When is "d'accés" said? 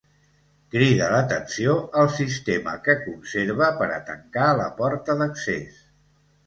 5.23-5.83